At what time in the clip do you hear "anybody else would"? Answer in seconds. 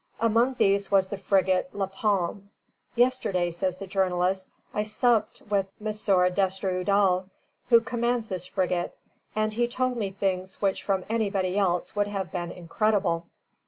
11.07-12.07